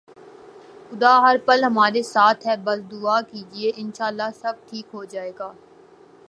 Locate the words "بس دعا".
2.63-3.19